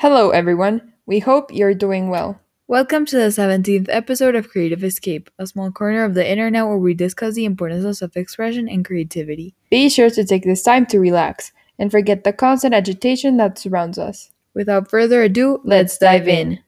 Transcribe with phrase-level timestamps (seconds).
[0.00, 0.92] Hello, everyone.
[1.06, 2.40] We hope you're doing well.
[2.68, 6.78] Welcome to the 17th episode of Creative Escape, a small corner of the internet where
[6.78, 9.56] we discuss the importance of self expression and creativity.
[9.70, 13.98] Be sure to take this time to relax and forget the constant agitation that surrounds
[13.98, 14.30] us.
[14.54, 16.60] Without further ado, let's dive in.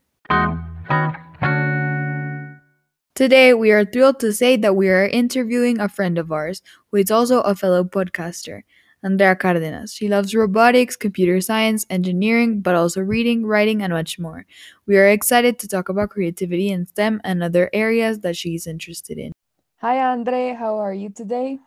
[3.14, 6.96] Today, we are thrilled to say that we are interviewing a friend of ours who
[6.96, 8.62] is also a fellow podcaster.
[9.02, 9.94] Andrea Cardenas.
[9.94, 14.44] She loves robotics, computer science, engineering, but also reading, writing, and much more.
[14.86, 19.18] We are excited to talk about creativity in STEM and other areas that she's interested
[19.18, 19.32] in.
[19.80, 20.52] Hi, Andre.
[20.52, 21.58] How are you today?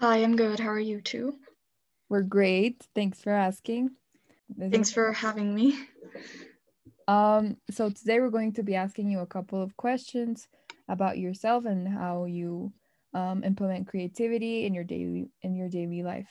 [0.00, 0.58] Hi, I'm good.
[0.58, 1.36] How are you too?
[2.08, 2.86] We're great.
[2.94, 3.90] Thanks for asking.
[4.58, 5.78] Thanks for having me.
[7.06, 10.48] Um, so today we're going to be asking you a couple of questions
[10.88, 12.72] about yourself and how you
[13.14, 16.30] um, implement creativity in your daily in your daily life.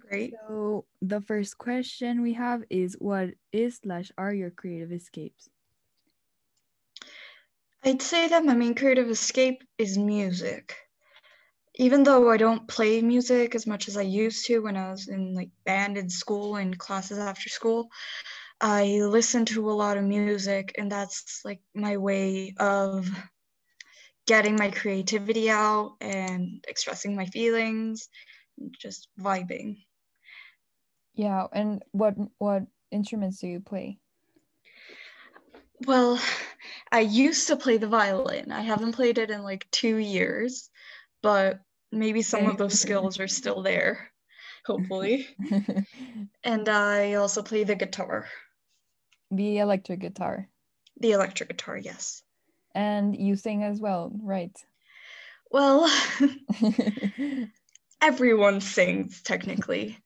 [0.00, 0.34] Great.
[0.48, 5.48] So the first question we have is what is slash are your creative escapes?
[7.84, 10.74] I'd say that my main creative escape is music.
[11.76, 15.08] Even though I don't play music as much as I used to when I was
[15.08, 17.88] in like band in school and classes after school,
[18.60, 23.08] I listen to a lot of music and that's like my way of
[24.26, 28.08] getting my creativity out and expressing my feelings,
[28.78, 29.76] just vibing.
[31.14, 33.98] Yeah, and what what instruments do you play?
[35.86, 36.20] Well,
[36.90, 38.50] I used to play the violin.
[38.50, 40.70] I haven't played it in like 2 years,
[41.22, 41.60] but
[41.92, 44.10] maybe some of those skills are still there,
[44.66, 45.28] hopefully.
[46.44, 48.28] and I also play the guitar.
[49.30, 50.48] The electric guitar.
[50.98, 52.23] The electric guitar, yes
[52.74, 54.56] and you sing as well, right?
[55.50, 55.88] Well,
[58.00, 59.98] everyone sings technically.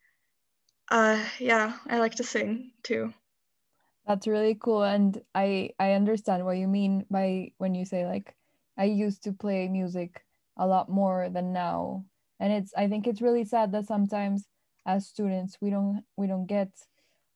[0.90, 3.14] Uh yeah, I like to sing too.
[4.06, 8.36] That's really cool and I I understand what you mean by when you say like
[8.76, 10.24] I used to play music
[10.56, 12.06] a lot more than now.
[12.40, 14.48] And it's I think it's really sad that sometimes
[14.86, 16.70] as students we don't we don't get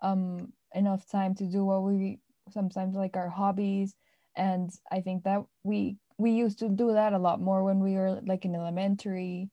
[0.01, 2.21] um enough time to do what we
[2.51, 3.95] sometimes like our hobbies
[4.37, 7.95] and i think that we we used to do that a lot more when we
[7.95, 9.49] were like in elementary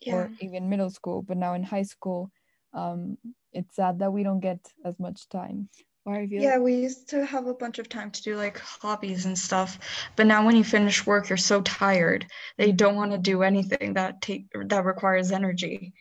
[0.00, 0.14] yeah.
[0.14, 2.30] or even middle school but now in high school
[2.74, 3.16] um
[3.52, 5.68] it's sad that we don't get as much time.
[6.06, 8.58] Or I feel yeah we used to have a bunch of time to do like
[8.58, 9.78] hobbies and stuff
[10.16, 12.26] but now when you finish work you're so tired
[12.56, 15.92] that you don't want to do anything that take that requires energy.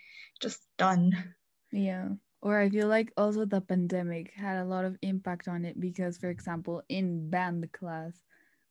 [0.42, 1.34] Just done.
[1.72, 2.10] Yeah
[2.42, 6.18] or I feel like also the pandemic had a lot of impact on it because,
[6.18, 8.14] for example, in band class,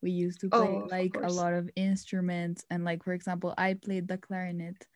[0.02, 3.74] we used to play oh, like a lot of instruments and like for example, I
[3.74, 4.86] played the clarinet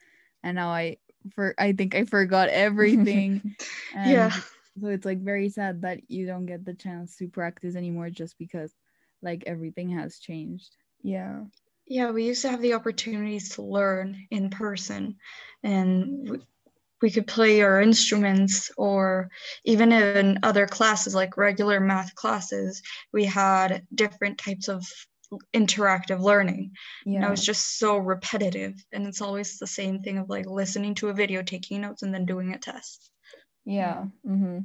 [0.42, 0.98] and now I
[1.34, 3.56] for I think I forgot everything.
[3.94, 4.30] yeah.
[4.80, 8.38] So it's like very sad that you don't get the chance to practice anymore just
[8.38, 8.72] because
[9.20, 10.76] like everything has changed.
[11.02, 11.44] Yeah.
[11.86, 15.16] Yeah, we used to have the opportunities to learn in person
[15.62, 16.42] and
[17.02, 19.28] we could play our instruments or
[19.64, 22.82] even in other classes like regular math classes
[23.12, 24.86] we had different types of
[25.54, 26.70] interactive learning
[27.04, 27.16] yeah.
[27.16, 30.94] and it was just so repetitive and it's always the same thing of like listening
[30.94, 33.10] to a video taking notes and then doing a test
[33.64, 34.58] yeah mm-hmm.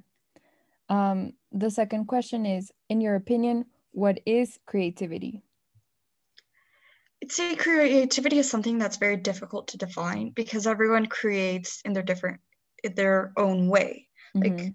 [0.95, 5.41] um, the second question is in your opinion what is creativity
[7.23, 12.03] I'd say creativity is something that's very difficult to define because everyone creates in their
[12.03, 12.39] different
[12.83, 14.07] in their own way.
[14.35, 14.57] Mm-hmm.
[14.57, 14.73] Like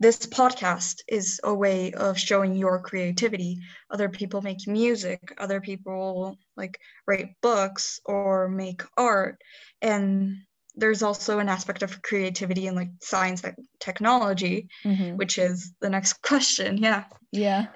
[0.00, 3.58] this podcast is a way of showing your creativity.
[3.90, 9.42] Other people make music, other people like write books or make art.
[9.82, 10.38] And
[10.74, 15.16] there's also an aspect of creativity in like science and technology, mm-hmm.
[15.16, 16.78] which is the next question.
[16.78, 17.04] Yeah.
[17.30, 17.66] Yeah.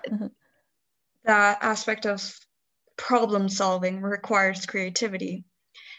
[1.24, 2.22] that aspect of
[2.96, 5.44] problem solving requires creativity.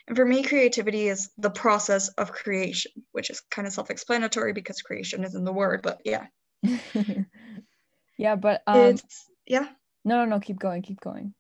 [0.08, 4.54] And for me, creativity is the process of creation, which is kind of self explanatory
[4.54, 6.28] because creation is in the word, but yeah.
[8.18, 9.68] yeah, but um, it's, yeah.
[10.04, 11.34] No, no, no, keep going, keep going.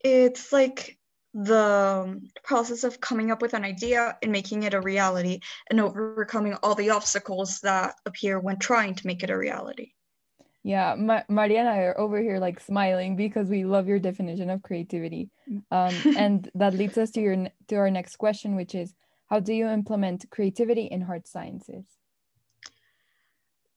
[0.00, 0.98] It's like
[1.34, 6.54] the process of coming up with an idea and making it a reality and overcoming
[6.62, 9.92] all the obstacles that appear when trying to make it a reality.
[10.66, 14.50] Yeah, Ma- Maria and I are over here like smiling because we love your definition
[14.50, 15.30] of creativity.
[15.48, 15.62] Mm.
[15.70, 18.92] Um, and that leads us to your to our next question, which is
[19.30, 21.84] how do you implement creativity in hard sciences?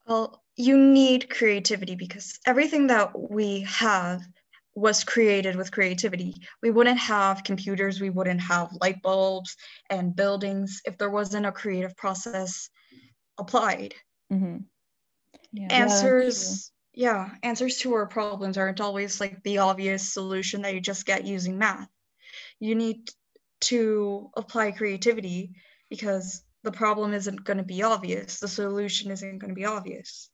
[0.07, 4.23] Well, you need creativity because everything that we have
[4.73, 6.33] was created with creativity.
[6.63, 9.55] We wouldn't have computers, we wouldn't have light bulbs
[9.91, 12.71] and buildings if there wasn't a creative process
[13.37, 13.93] applied.
[14.33, 14.57] Mm-hmm.
[15.53, 15.67] yeah.
[15.69, 21.05] answers yeah, answers to our problems aren't always like the obvious solution that you just
[21.05, 21.87] get using math.
[22.59, 23.09] You need
[23.71, 25.51] to apply creativity
[25.89, 28.41] because the problem isn't going to be obvious.
[28.41, 30.29] The solution isn't going to be obvious.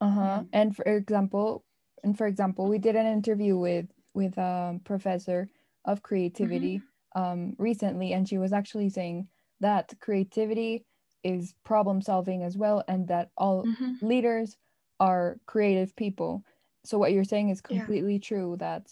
[0.00, 0.44] Uh-huh.
[0.52, 1.64] And for example,
[2.04, 5.48] and for example, we did an interview with with a professor
[5.84, 7.20] of creativity mm-hmm.
[7.20, 9.26] um, recently, and she was actually saying
[9.58, 10.84] that creativity
[11.24, 14.06] is problem solving as well, and that all mm-hmm.
[14.06, 14.56] leaders
[15.02, 16.44] are creative people.
[16.84, 18.28] So what you're saying is completely yeah.
[18.28, 18.86] true that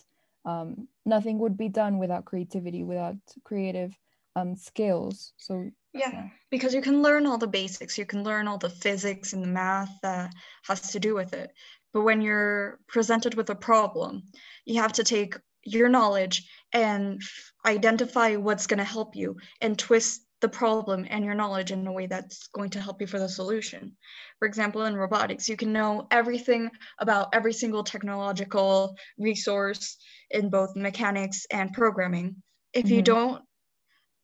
[0.45, 3.97] um, nothing would be done without creativity, without creative
[4.35, 5.33] um, skills.
[5.37, 8.77] So yeah, yeah, because you can learn all the basics, you can learn all the
[8.85, 10.33] physics and the math that
[10.65, 11.53] has to do with it.
[11.93, 14.25] But when you're presented with a problem,
[14.65, 17.23] you have to take your knowledge and
[17.65, 21.92] identify what's going to help you and twist the problem and your knowledge in a
[21.92, 23.96] way that's going to help you for the solution.
[24.38, 29.98] For example, in robotics, you can know everything about every single technological resource
[30.31, 32.42] in both mechanics and programming.
[32.72, 32.94] If mm-hmm.
[32.94, 33.42] you don't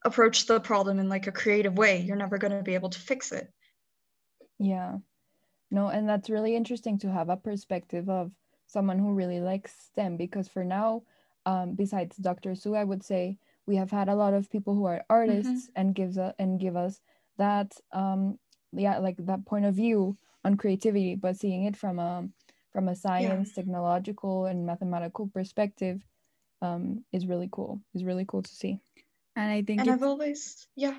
[0.05, 2.99] approach the problem in like a creative way, you're never going to be able to
[2.99, 3.49] fix it.
[4.59, 4.99] Yeah.
[5.71, 8.31] No, and that's really interesting to have a perspective of
[8.69, 11.03] someone who really likes STEM because for now,
[11.45, 12.55] um, besides Dr.
[12.55, 15.73] Sue, I would say we have had a lot of people who are artists mm-hmm.
[15.81, 17.01] and gives a, and give us
[17.39, 18.39] that um
[18.73, 22.29] yeah like that point of view on creativity but seeing it from a
[22.73, 23.55] from a science yeah.
[23.55, 26.03] technological and mathematical perspective
[26.63, 27.81] um is really cool.
[27.95, 28.81] Is really cool to see.
[29.35, 30.97] And i think and i've always yeah.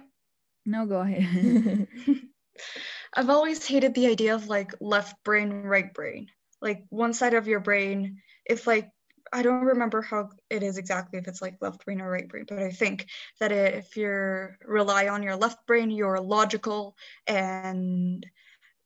[0.66, 1.88] No go ahead.
[3.16, 6.28] I've always hated the idea of like left brain right brain.
[6.62, 8.90] Like one side of your brain if like
[9.34, 12.46] I don't remember how it is exactly if it's like left brain or right brain,
[12.48, 13.08] but I think
[13.40, 16.96] that if you rely on your left brain, you're logical
[17.28, 18.26] and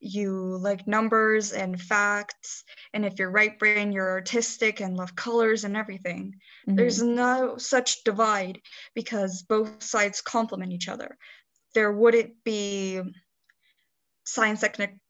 [0.02, 2.64] you like numbers and facts.
[2.94, 6.36] And if you're right brain, you're artistic and love colors and everything.
[6.68, 6.76] Mm-hmm.
[6.76, 8.62] There's no such divide
[8.96, 11.18] because both sides complement each other.
[11.74, 13.02] There wouldn't be
[14.24, 14.64] science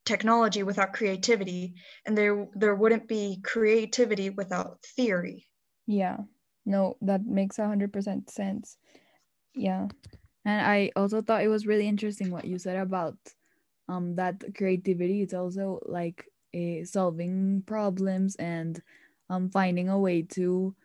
[0.06, 1.74] technology without creativity
[2.06, 5.48] and there there wouldn't be creativity without theory.
[5.88, 6.18] Yeah.
[6.66, 8.78] No that makes a hundred percent sense.
[9.54, 9.88] Yeah.
[10.46, 13.18] And i also thought it was really interesting what you said about
[13.88, 18.82] um that creativity is also like a solving problems and
[19.30, 20.76] um finding a way to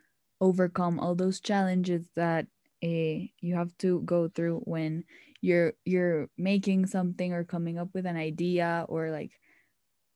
[0.40, 2.46] overcome all those challenges that
[2.84, 5.04] a you have to go through when
[5.46, 9.30] you're you're making something or coming up with an idea or like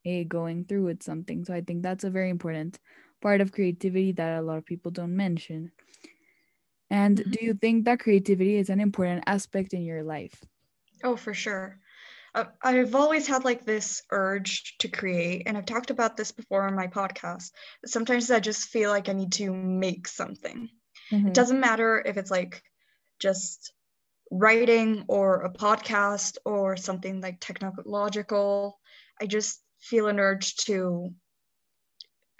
[0.05, 2.79] a going through with something so i think that's a very important
[3.23, 5.71] part of creativity that a lot of people don't mention
[6.91, 7.31] and mm-hmm.
[7.31, 10.43] do you think that creativity is an important aspect in your life
[11.05, 11.79] oh for sure
[12.33, 16.63] uh, I've always had like this urge to create, and I've talked about this before
[16.63, 17.51] on my podcast.
[17.85, 20.69] Sometimes I just feel like I need to make something.
[21.11, 21.27] Mm-hmm.
[21.27, 22.63] It doesn't matter if it's like
[23.19, 23.73] just
[24.31, 28.79] writing or a podcast or something like technological.
[29.21, 31.13] I just feel an urge to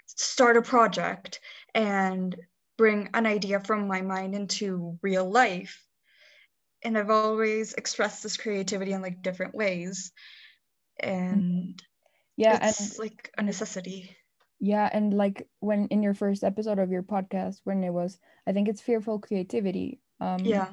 [0.05, 1.39] start a project
[1.75, 2.35] and
[2.77, 5.85] bring an idea from my mind into real life.
[6.83, 10.11] And I've always expressed this creativity in like different ways.
[10.99, 11.81] And
[12.37, 14.15] yeah, it's and, like a necessity.
[14.59, 18.17] Yeah, and like when in your first episode of your podcast, when it was,
[18.47, 19.99] I think it's fearful creativity.
[20.19, 20.69] Um, yeah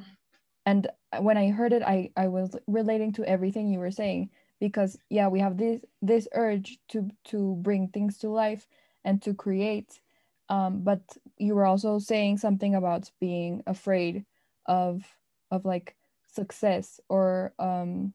[0.68, 0.86] and
[1.20, 5.28] when i heard it i i was relating to everything you were saying because yeah
[5.28, 8.66] we have this this urge to to bring things to life
[9.04, 10.00] and to create.
[10.50, 11.00] Um, but
[11.36, 14.24] you were also saying something about being afraid
[14.66, 15.02] of
[15.50, 15.96] of like
[16.26, 18.12] success or um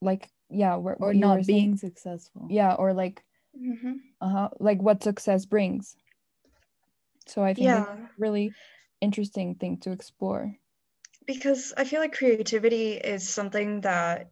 [0.00, 2.46] like yeah or not being saying, successful.
[2.50, 3.22] Yeah or like
[3.56, 3.94] mm-hmm.
[4.20, 5.96] uh-huh like what success brings.
[7.26, 7.82] So i think yeah.
[7.82, 8.52] it's really
[9.00, 10.54] interesting thing to explore
[11.26, 14.30] because I feel like creativity is something that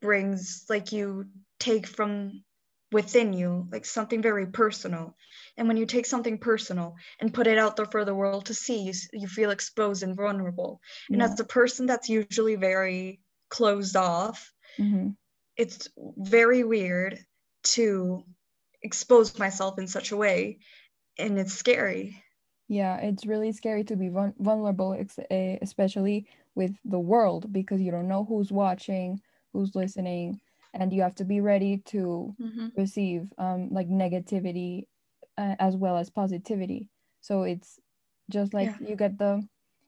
[0.00, 1.26] brings like you
[1.58, 2.42] take from
[2.90, 5.14] within you, like something very personal.
[5.56, 8.54] And when you take something personal and put it out there for the world to
[8.54, 10.80] see, you, you feel exposed and vulnerable.
[11.10, 13.20] And as a person that's usually very
[13.50, 15.10] closed off, mm-hmm.
[15.56, 17.18] it's very weird
[17.64, 18.24] to
[18.82, 20.58] expose myself in such a way.
[21.18, 22.22] And it's scary
[22.68, 24.96] yeah it's really scary to be vulnerable
[25.30, 29.20] eh, especially with the world because you don't know who's watching
[29.52, 30.40] who's listening
[30.74, 32.68] and you have to be ready to mm-hmm.
[32.76, 34.86] receive um, like negativity
[35.38, 36.88] uh, as well as positivity
[37.20, 37.80] so it's
[38.30, 38.88] just like yeah.
[38.88, 39.42] you get the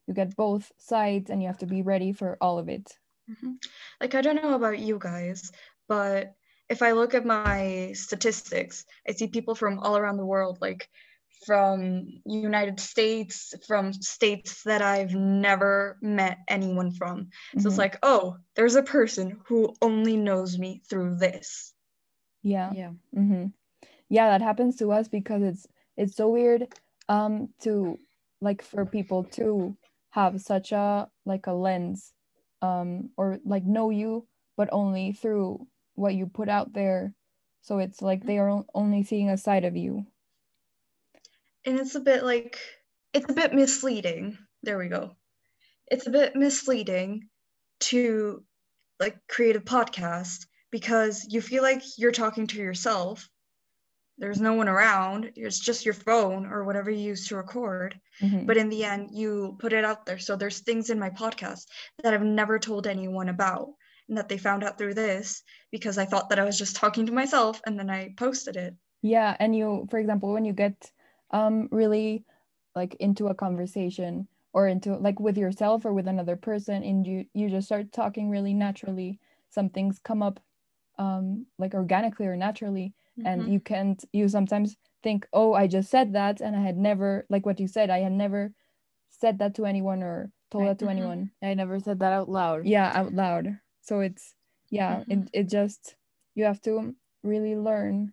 [0.06, 2.96] you get both sides and you have to be ready for all of it
[3.30, 3.52] mm-hmm.
[4.00, 5.52] like i don't know about you guys
[5.88, 6.34] but
[6.70, 10.88] if I look at my statistics, I see people from all around the world, like
[11.46, 17.28] from United States, from states that I've never met anyone from.
[17.52, 17.68] So mm-hmm.
[17.68, 21.72] it's like, oh, there's a person who only knows me through this.
[22.42, 22.70] Yeah.
[22.74, 22.90] Yeah.
[23.16, 23.46] Mm-hmm.
[24.08, 26.66] Yeah, that happens to us because it's it's so weird
[27.08, 27.98] um to
[28.40, 29.76] like for people to
[30.10, 32.12] have such a like a lens
[32.62, 37.12] um or like know you but only through what you put out there
[37.62, 40.06] so it's like they are only seeing a side of you
[41.64, 42.58] and it's a bit like
[43.12, 44.38] it's a bit misleading.
[44.62, 45.16] There we go.
[45.86, 47.28] It's a bit misleading
[47.80, 48.44] to
[48.98, 53.28] like create a podcast because you feel like you're talking to yourself.
[54.18, 55.32] There's no one around.
[55.34, 57.98] It's just your phone or whatever you use to record.
[58.22, 58.44] Mm-hmm.
[58.44, 60.18] but in the end you put it out there.
[60.18, 61.64] So there's things in my podcast
[62.02, 63.68] that i've never told anyone about
[64.08, 67.06] and that they found out through this because i thought that i was just talking
[67.06, 68.74] to myself and then i posted it.
[69.00, 70.74] Yeah and you for example when you get
[71.30, 72.24] um really
[72.74, 77.24] like into a conversation or into like with yourself or with another person and you
[77.34, 79.18] you just start talking really naturally
[79.48, 80.40] some things come up
[80.98, 83.26] um like organically or naturally mm-hmm.
[83.26, 87.26] and you can't you sometimes think oh i just said that and i had never
[87.30, 88.52] like what you said i had never
[89.08, 90.70] said that to anyone or told right.
[90.70, 90.98] that to mm-hmm.
[90.98, 94.34] anyone i never said that out loud yeah out loud so it's
[94.70, 95.12] yeah mm-hmm.
[95.12, 95.96] it, it just
[96.34, 98.12] you have to really learn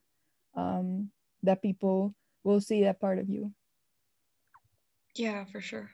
[0.55, 1.09] um
[1.43, 2.13] that people
[2.47, 3.51] will see that part of you.
[5.15, 5.91] Yeah for sure.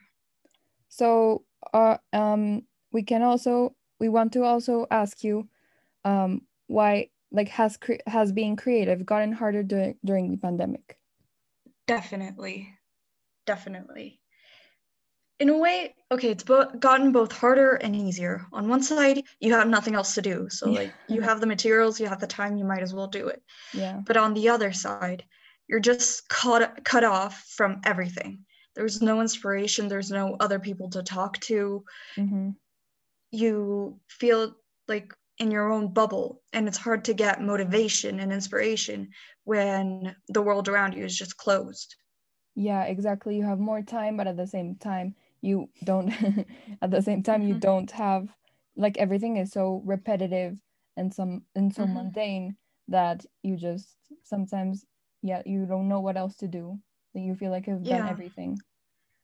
[0.87, 1.43] So
[1.73, 5.49] uh, um we can also we want to also ask you
[6.05, 10.99] um why like has cre- has being creative gotten harder during during the pandemic?
[11.87, 12.69] Definitely.
[13.45, 14.19] Definitely.
[15.39, 18.45] In a way okay it's bo- gotten both harder and easier.
[18.53, 20.47] On one side you have nothing else to do.
[20.49, 20.79] So yeah.
[20.81, 23.41] like you have the materials you have the time you might as well do it.
[23.73, 24.01] Yeah.
[24.05, 25.23] But on the other side
[25.67, 28.39] you're just cut cut off from everything
[28.75, 31.83] there's no inspiration there's no other people to talk to
[32.17, 32.49] mm-hmm.
[33.31, 34.55] you feel
[34.87, 39.09] like in your own bubble and it's hard to get motivation and inspiration
[39.45, 41.95] when the world around you is just closed
[42.55, 46.11] yeah exactly you have more time but at the same time you don't
[46.81, 47.49] at the same time mm-hmm.
[47.49, 48.29] you don't have
[48.75, 50.57] like everything is so repetitive
[50.97, 51.95] and some and so mm-hmm.
[51.95, 52.55] mundane
[52.87, 54.85] that you just sometimes
[55.23, 56.77] yeah you don't know what else to do.
[57.13, 57.99] That you feel like you've yeah.
[57.99, 58.59] done everything.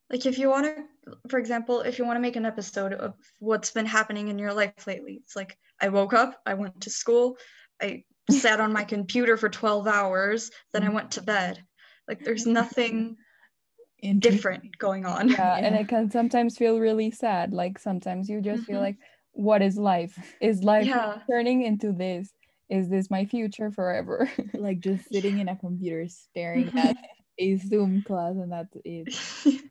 [0.10, 3.14] Like if you want to for example if you want to make an episode of
[3.40, 6.90] what's been happening in your life lately it's like i woke up i went to
[6.92, 7.36] school
[7.82, 11.64] i sat on my computer for 12 hours then i went to bed.
[12.08, 13.18] Like there's nothing
[14.18, 15.30] different going on.
[15.30, 17.54] Yeah, yeah, and it can sometimes feel really sad.
[17.54, 18.74] Like sometimes you just mm-hmm.
[18.74, 18.98] feel like
[19.34, 20.18] what is life?
[20.42, 21.20] Is life yeah.
[21.30, 22.34] turning into this
[22.70, 26.96] is this my future forever like just sitting in a computer staring at
[27.38, 29.14] a zoom class and that's it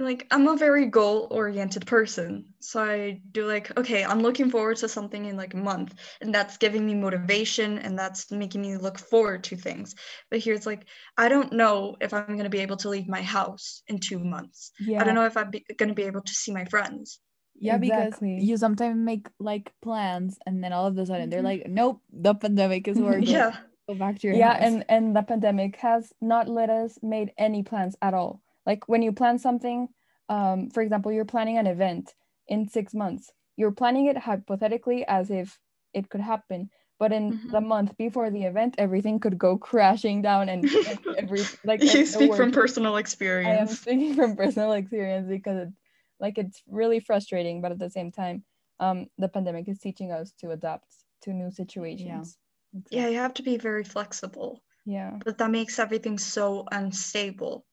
[0.00, 2.46] like I'm a very goal oriented person.
[2.60, 6.34] So I do like, okay, I'm looking forward to something in like a month, and
[6.34, 9.94] that's giving me motivation and that's making me look forward to things.
[10.30, 10.86] But here it's like,
[11.16, 14.18] I don't know if I'm going to be able to leave my house in two
[14.18, 14.72] months.
[14.80, 15.00] Yeah.
[15.00, 17.20] I don't know if I'm going to be able to see my friends.
[17.60, 18.34] Yeah, exactly.
[18.34, 21.30] because you sometimes make like plans and then all of a sudden mm-hmm.
[21.30, 23.22] they're like, nope, the pandemic is working.
[23.26, 23.56] yeah.
[23.88, 24.62] Go back to your yeah, house.
[24.62, 29.02] and and the pandemic has not let us made any plans at all like when
[29.02, 29.88] you plan something
[30.28, 32.14] um, for example you're planning an event
[32.48, 35.58] in six months you're planning it hypothetically as if
[35.92, 37.50] it could happen but in mm-hmm.
[37.50, 42.06] the month before the event everything could go crashing down and, and every like you
[42.06, 45.76] speak from personal experience i am speaking from personal experience because it's
[46.20, 48.42] like it's really frustrating but at the same time
[48.78, 50.86] um the pandemic is teaching us to adapt
[51.22, 52.38] to new situations
[52.72, 52.98] yeah, exactly.
[52.98, 57.64] yeah you have to be very flexible yeah but that makes everything so unstable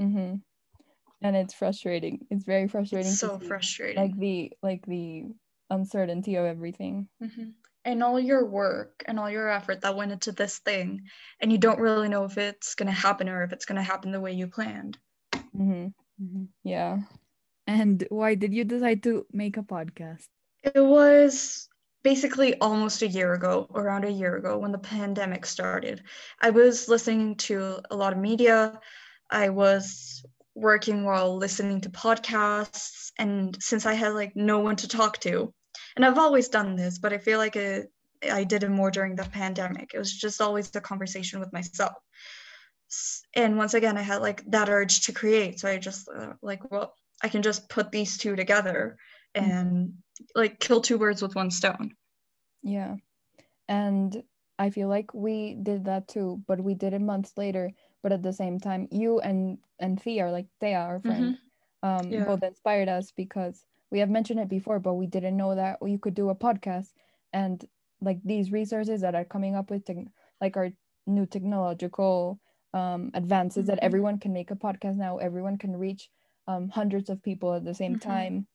[0.00, 0.36] Mm-hmm.
[1.22, 2.26] And it's frustrating.
[2.30, 3.10] It's very frustrating.
[3.10, 4.02] It's so frustrating.
[4.02, 5.24] Like the like the
[5.68, 7.08] uncertainty of everything.
[7.22, 7.50] Mm-hmm.
[7.84, 11.02] And all your work and all your effort that went into this thing,
[11.40, 14.20] and you don't really know if it's gonna happen or if it's gonna happen the
[14.20, 14.98] way you planned.
[15.34, 15.88] Mm-hmm.
[16.22, 16.44] mm-hmm.
[16.64, 16.98] Yeah.
[17.70, 20.26] And why did you decide to make a podcast?
[20.64, 21.68] It was
[22.02, 26.02] basically almost a year ago, around a year ago, when the pandemic started.
[26.42, 28.80] I was listening to a lot of media.
[29.30, 30.24] I was
[30.56, 35.54] working while listening to podcasts and since I had like no one to talk to
[35.94, 37.86] and I've always done this but I feel like it
[38.28, 41.92] I did it more during the pandemic it was just always the conversation with myself
[43.32, 46.68] and once again I had like that urge to create so I just uh, like
[46.68, 48.96] well I can just put these two together
[49.34, 49.94] and
[50.34, 51.92] like kill two birds with one stone
[52.62, 52.96] yeah
[53.68, 54.22] and
[54.60, 57.72] I feel like we did that too, but we did it months later.
[58.02, 61.38] But at the same time, you and and Thea, are like Thea, our friend,
[61.82, 61.88] mm-hmm.
[61.88, 62.24] um, yeah.
[62.24, 65.98] both inspired us because we have mentioned it before, but we didn't know that you
[65.98, 66.88] could do a podcast
[67.32, 67.64] and
[68.02, 70.08] like these resources that are coming up with te-
[70.42, 70.68] like our
[71.06, 72.38] new technological
[72.74, 73.76] um, advances mm-hmm.
[73.76, 75.16] that everyone can make a podcast now.
[75.16, 76.10] Everyone can reach
[76.46, 78.10] um, hundreds of people at the same mm-hmm.
[78.10, 78.46] time.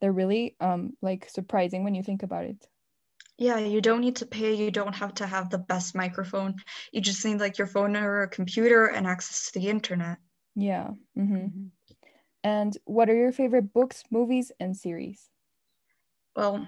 [0.00, 2.66] They're really um, like surprising when you think about it.
[3.38, 4.54] Yeah, you don't need to pay.
[4.54, 6.56] You don't have to have the best microphone.
[6.92, 10.18] You just need like your phone or a computer and access to the internet.
[10.54, 10.90] Yeah.
[11.18, 11.36] Mm-hmm.
[11.36, 11.66] mm-hmm.
[12.44, 15.28] And what are your favorite books, movies, and series?
[16.36, 16.64] Well,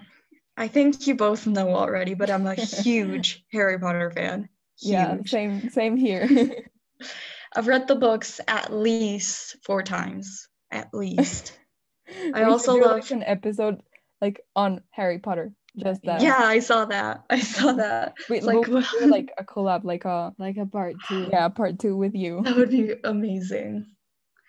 [0.57, 4.49] I think you both know already, but I'm a huge Harry Potter fan.
[4.77, 4.91] Huge.
[4.91, 6.27] Yeah, same same here.
[7.55, 11.57] I've read the books at least four times, at least.
[12.33, 13.81] I also love like an episode
[14.21, 15.53] like on Harry Potter.
[15.77, 16.21] Just that.
[16.21, 17.23] Yeah, I saw that.
[17.29, 18.15] I saw that.
[18.29, 18.67] Wait, like
[19.01, 21.27] like a collab, like a like a part two.
[21.31, 22.41] Yeah, part two with you.
[22.43, 23.85] That would be amazing.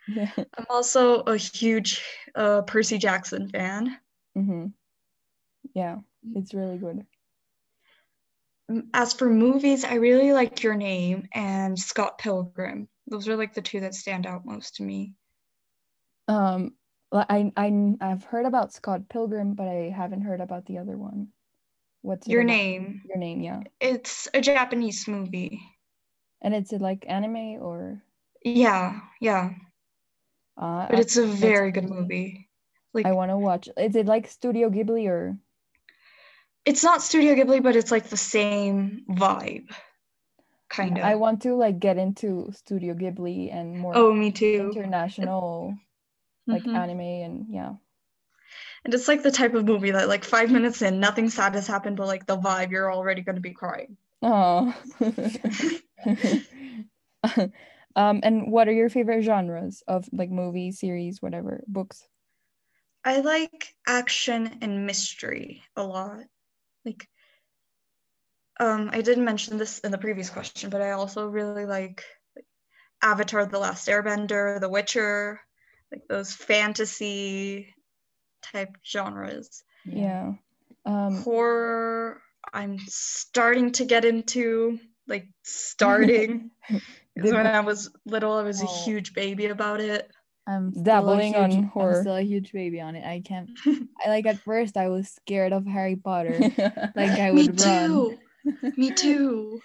[0.08, 0.30] Yeah.
[0.36, 2.02] I'm also a huge
[2.34, 3.96] uh, Percy Jackson fan.
[4.36, 4.66] Mm-hmm.
[5.74, 5.98] Yeah,
[6.34, 7.06] it's really good.
[8.94, 12.88] As for movies, I really like Your Name and Scott Pilgrim.
[13.08, 15.14] Those are like the two that stand out most to me.
[16.30, 16.75] Um,
[17.12, 21.28] I I I've heard about Scott Pilgrim, but I haven't heard about the other one.
[22.02, 23.02] What's Your Name?
[23.08, 23.60] Your Name, yeah.
[23.80, 25.60] It's a Japanese movie.
[26.40, 28.02] And it's like anime or?
[28.44, 29.50] Yeah, yeah.
[30.56, 32.49] Uh, but it's a very good movie.
[32.94, 33.68] Like I want to watch.
[33.76, 35.37] Is it like Studio Ghibli or?
[36.64, 39.68] It's not Studio Ghibli, but it's like the same vibe,
[40.68, 41.04] kind of.
[41.04, 43.96] I want to like get into Studio Ghibli and more.
[43.96, 44.70] Oh, me too.
[44.75, 45.75] International,
[46.50, 46.76] like mm-hmm.
[46.76, 47.73] anime and yeah.
[48.85, 51.67] And it's like the type of movie that like five minutes in, nothing sad has
[51.67, 53.97] happened, but like the vibe, you're already going to be crying.
[54.23, 54.75] Oh.
[57.97, 62.06] um, and what are your favorite genres of like movie, series, whatever, books?
[63.04, 66.25] I like action and mystery a lot.
[66.84, 67.08] Like,
[68.58, 72.04] um, I did mention this in the previous question, but I also really like,
[72.36, 72.45] like
[73.02, 75.41] Avatar: The Last Airbender, The Witcher,
[75.92, 77.74] like those fantasy
[78.42, 79.62] type genres.
[79.84, 80.32] Yeah.
[80.84, 82.20] Um, Horror,
[82.52, 86.50] I'm starting to get into like starting.
[87.12, 88.64] Because when I was little, I was oh.
[88.64, 90.10] a huge baby about it.
[90.46, 91.96] I'm dabbling huge, on horror.
[91.96, 93.04] I'm still a huge baby on it.
[93.04, 93.50] I can't.
[94.04, 96.38] I like at first I was scared of Harry Potter.
[96.96, 97.88] like I would Me run.
[97.88, 98.18] Too.
[98.76, 99.60] Me too.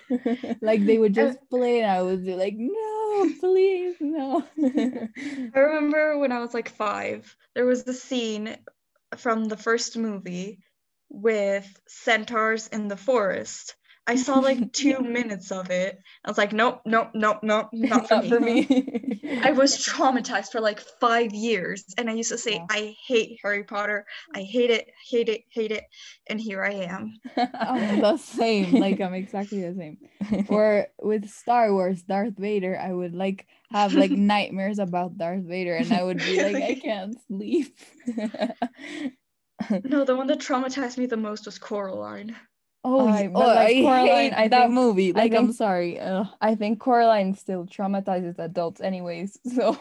[0.61, 2.94] like they would just play, and I would be like, "No,
[3.39, 8.57] please, no." I remember when I was like five, there was the scene
[9.17, 10.59] from the first movie
[11.09, 13.75] with centaurs in the forest,
[14.07, 15.99] I saw like two minutes of it.
[16.23, 18.63] I was like, nope, nope, nope, nope, not for not me.
[18.63, 19.39] For me.
[19.43, 21.83] I was traumatized for like five years.
[21.97, 22.65] And I used to say, yeah.
[22.69, 24.05] I hate Harry Potter.
[24.33, 25.85] I hate it, hate it, hate it.
[26.27, 27.19] And here I am.
[27.37, 28.73] I'm oh, the same.
[28.73, 30.45] Like I'm exactly the same.
[30.49, 35.75] or with Star Wars, Darth Vader, I would like have like nightmares about Darth Vader
[35.75, 37.75] and I would be like, I can't sleep.
[39.83, 42.35] no, the one that traumatized me the most was Coraline.
[42.87, 45.11] Oh, I, oh, like I Coraline, I that think, movie.
[45.11, 45.99] Like, think, I'm sorry.
[45.99, 46.27] Ugh.
[46.39, 49.39] I think Coraline still traumatizes adults, anyways.
[49.55, 49.75] So,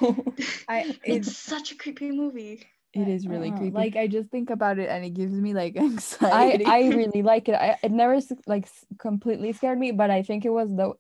[0.69, 2.67] I it's such a creepy movie.
[2.95, 3.77] It is really uh, creepy.
[3.77, 6.64] Like I just think about it and it gives me like anxiety.
[6.64, 7.55] I I really like it.
[7.55, 10.93] I it never like completely scared me, but I think it was the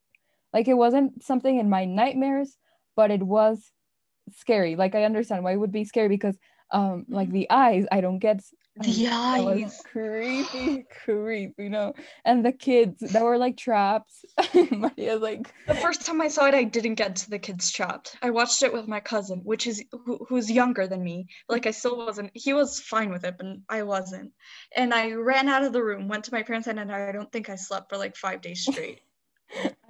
[0.52, 2.58] like it wasn't something in my nightmares,
[2.96, 3.72] but it was
[4.32, 4.76] scary.
[4.76, 6.36] Like I understand why it would be scary because
[6.70, 8.42] um like the eyes I don't get
[8.76, 9.80] the eyes.
[9.84, 11.94] creepy creepy you know?
[12.24, 14.24] And the kids that were like traps.
[14.54, 18.16] Maria's like the first time i saw it i didn't get to the kids trapped.
[18.22, 21.28] I watched it with my cousin which is who, who's younger than me.
[21.48, 24.32] Like i still wasn't he was fine with it but i wasn't.
[24.76, 27.48] And i ran out of the room went to my parents and i don't think
[27.48, 29.00] i slept for like five days straight.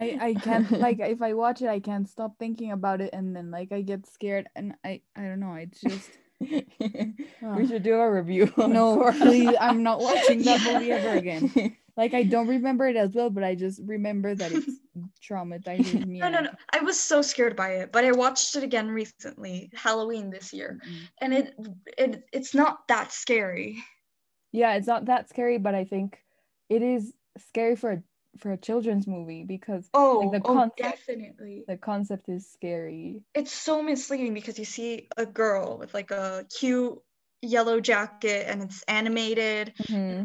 [0.00, 3.34] I, I can't like if I watch it I can't stop thinking about it and
[3.34, 6.10] then like I get scared and I I don't know it's just
[7.42, 8.52] we should do a review.
[8.56, 11.76] No, please, I'm not watching that movie ever again.
[11.96, 14.80] Like I don't remember it as well, but I just remember that it's
[15.22, 16.18] traumatizing me.
[16.18, 16.50] No, no, no.
[16.72, 20.80] I was so scared by it, but I watched it again recently, Halloween this year,
[20.84, 21.04] mm-hmm.
[21.20, 21.54] and it
[21.96, 23.82] it it's not that scary.
[24.52, 26.18] Yeah, it's not that scary, but I think
[26.68, 28.02] it is scary for a
[28.38, 33.22] for a children's movie because oh, like, the oh, concept, definitely the concept is scary
[33.34, 36.98] it's so misleading because you see a girl with like a cute
[37.42, 40.24] yellow jacket and it's animated mm-hmm.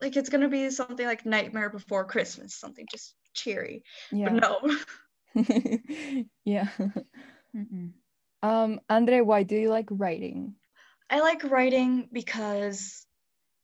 [0.00, 3.82] like it's gonna be something like Nightmare Before Christmas, something just cheery.
[4.10, 4.30] Yeah.
[4.30, 4.76] But no.
[6.44, 6.68] yeah.
[7.54, 7.92] Mm-mm.
[8.42, 10.54] Um, Andre, why do you like writing?
[11.10, 13.06] I like writing because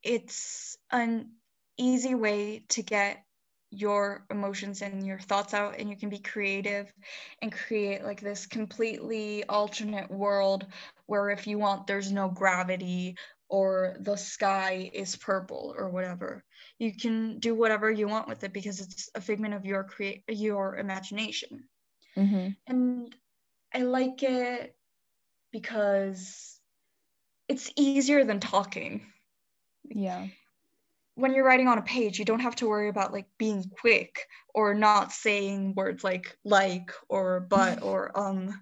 [0.03, 1.31] it's an
[1.77, 3.23] easy way to get
[3.71, 6.93] your emotions and your thoughts out and you can be creative
[7.41, 10.67] and create like this completely alternate world
[11.07, 13.17] where if you want there's no gravity
[13.49, 16.45] or the sky is purple or whatever.
[16.79, 20.23] You can do whatever you want with it because it's a figment of your create
[20.29, 21.65] your imagination.
[22.17, 22.49] Mm-hmm.
[22.67, 23.15] and
[23.73, 24.75] i like it
[25.53, 26.59] because
[27.49, 29.07] it's easier than talking.
[29.89, 30.27] Yeah
[31.21, 34.27] when you're writing on a page, you don't have to worry about like being quick
[34.55, 38.61] or not saying words like like or but or um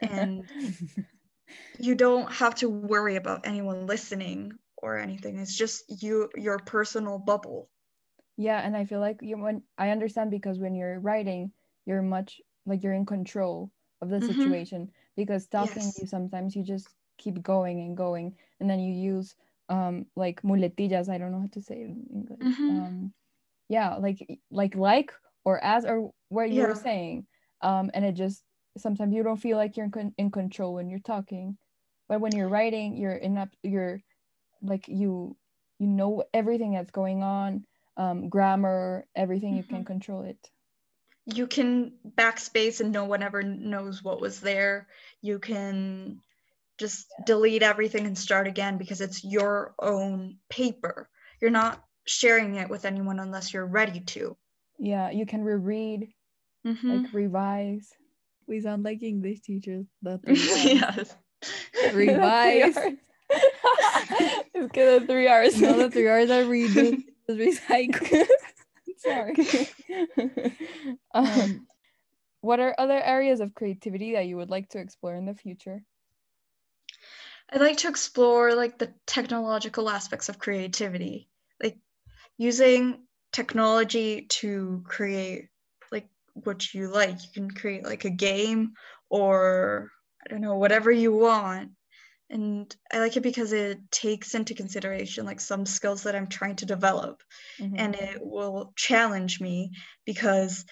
[0.00, 0.44] and
[1.78, 5.38] you don't have to worry about anyone listening or anything.
[5.38, 7.68] It's just you your personal bubble.
[8.36, 11.52] Yeah, and I feel like you when I understand because when you're writing,
[11.86, 14.26] you're much like you're in control of the mm-hmm.
[14.26, 15.98] situation because talking yes.
[16.00, 16.88] you sometimes you just
[17.18, 19.34] keep going and going and then you use
[19.68, 22.80] um like muletillas i don't know how to say it in english mm-hmm.
[22.80, 23.12] um
[23.68, 25.12] yeah like like like
[25.44, 26.68] or as or what you yeah.
[26.68, 27.26] were saying
[27.62, 28.42] um and it just
[28.78, 31.56] sometimes you don't feel like you're in, con- in control when you're talking
[32.08, 34.00] but when you're writing you're in up you're
[34.62, 35.36] like you
[35.78, 37.64] you know everything that's going on
[37.96, 39.58] um grammar everything mm-hmm.
[39.58, 39.86] you can mm-hmm.
[39.86, 40.38] control it
[41.26, 44.86] you can backspace and no one ever knows what was there
[45.22, 46.20] you can
[46.78, 51.08] just delete everything and start again because it's your own paper.
[51.40, 54.36] You're not sharing it with anyone unless you're ready to.
[54.78, 56.08] Yeah, you can reread,
[56.66, 56.90] mm-hmm.
[56.90, 57.88] like revise.
[58.46, 59.86] We sound like English teachers.
[60.02, 61.16] The yes.
[61.92, 62.76] Revise.
[63.28, 65.60] it's good at three hours.
[65.60, 66.70] No, the three hours I read
[67.26, 68.26] the recycle.
[68.98, 69.34] Sorry.
[71.14, 71.66] um,
[72.40, 75.82] what are other areas of creativity that you would like to explore in the future?
[77.52, 81.28] I like to explore like the technological aspects of creativity,
[81.62, 81.78] like
[82.36, 85.48] using technology to create
[85.92, 87.22] like what you like.
[87.22, 88.72] You can create like a game
[89.08, 89.90] or
[90.24, 91.70] I don't know, whatever you want.
[92.28, 96.56] And I like it because it takes into consideration like some skills that I'm trying
[96.56, 97.22] to develop
[97.60, 97.76] mm-hmm.
[97.78, 99.70] and it will challenge me
[100.04, 100.64] because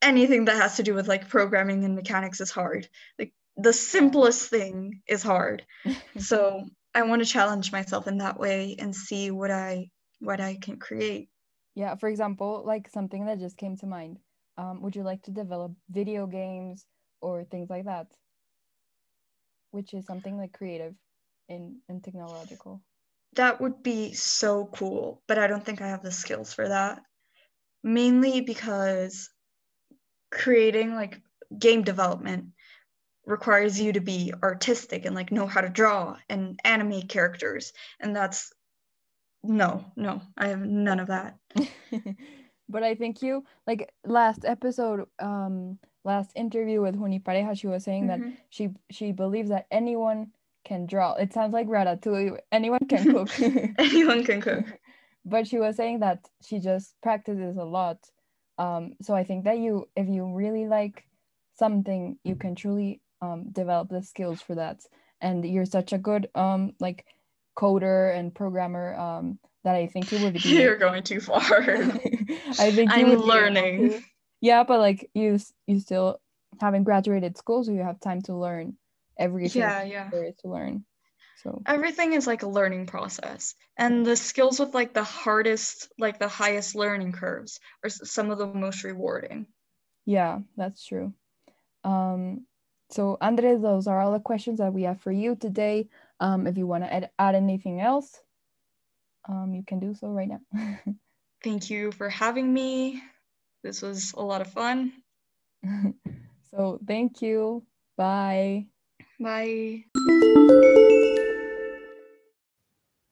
[0.00, 2.88] anything that has to do with like programming and mechanics is hard.
[3.18, 5.64] Like the simplest thing is hard.
[6.18, 10.56] so I want to challenge myself in that way and see what I what I
[10.60, 11.28] can create.
[11.74, 14.18] Yeah, for example, like something that just came to mind.
[14.58, 16.84] Um, would you like to develop video games
[17.20, 18.06] or things like that?
[19.70, 20.94] Which is something like creative
[21.48, 22.82] in and technological.
[23.34, 27.00] That would be so cool, but I don't think I have the skills for that.
[27.82, 29.30] Mainly because
[30.30, 31.20] creating like
[31.58, 32.46] game development
[33.26, 37.72] requires you to be artistic and like know how to draw and animate characters.
[38.00, 38.52] And that's
[39.44, 41.36] no no i have none of that.
[42.68, 47.84] But i think you like last episode um last interview with Juni Pareja she was
[47.84, 48.30] saying mm-hmm.
[48.30, 50.28] that she she believes that anyone
[50.64, 51.14] can draw.
[51.14, 52.38] It sounds like ratatouille.
[52.52, 53.28] Anyone can cook.
[53.78, 54.64] Anyone can cook.
[55.24, 57.98] But she was saying that she just practices a lot.
[58.58, 61.04] Um so i think that you if you really like
[61.58, 64.84] something you can truly um, develop the skills for that.
[65.20, 67.06] And you're such a good um like
[67.56, 71.40] coder and programmer um that I think you would be you're going too far.
[71.40, 74.02] I think I'm learning.
[74.40, 76.20] yeah but like you you still
[76.60, 78.76] haven't graduated school so you have time to learn
[79.18, 80.08] everything yeah yeah.
[80.10, 80.84] there is to learn.
[81.42, 81.60] So.
[81.66, 83.56] Everything is like a learning process.
[83.76, 88.38] And the skills with like the hardest like the highest learning curves are some of
[88.38, 89.46] the most rewarding.
[90.04, 91.12] Yeah that's true.
[91.84, 92.46] Um
[92.92, 95.88] so, Andres, those are all the questions that we have for you today.
[96.20, 98.20] Um, if you want to add, add anything else,
[99.28, 100.40] um, you can do so right now.
[101.42, 103.02] Thank you for having me.
[103.64, 104.92] This was a lot of fun.
[106.50, 107.64] so, thank you.
[107.96, 108.66] Bye.
[109.20, 109.84] Bye.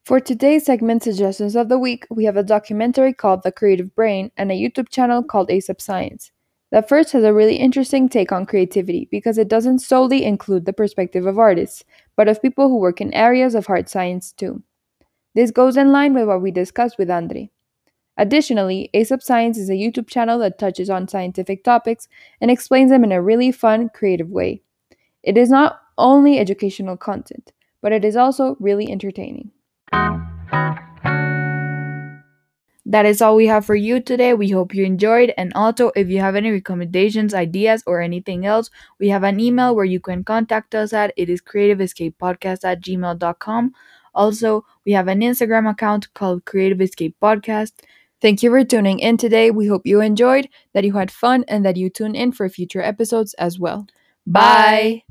[0.04, 4.32] For today's segment suggestions of the week, we have a documentary called The Creative Brain
[4.36, 6.32] and a YouTube channel called ASAP Science.
[6.70, 10.72] The first has a really interesting take on creativity because it doesn't solely include the
[10.72, 11.84] perspective of artists,
[12.16, 14.62] but of people who work in areas of hard science too.
[15.34, 17.50] This goes in line with what we discussed with Andre.
[18.16, 22.06] Additionally, ASAP Science is a YouTube channel that touches on scientific topics
[22.40, 24.62] and explains them in a really fun, creative way.
[25.22, 29.50] It is not only educational content, but it is also really entertaining.
[32.90, 34.34] That is all we have for you today.
[34.34, 35.32] We hope you enjoyed.
[35.38, 39.74] And also, if you have any recommendations, ideas, or anything else, we have an email
[39.76, 41.14] where you can contact us at.
[41.16, 43.72] It is creativeescapepodcast at gmail.com.
[44.14, 47.72] Also, we have an Instagram account called Creative Escape Podcast.
[48.20, 49.50] Thank you for tuning in today.
[49.52, 52.82] We hope you enjoyed, that you had fun, and that you tune in for future
[52.82, 53.86] episodes as well.
[54.26, 55.02] Bye.
[55.06, 55.09] Bye.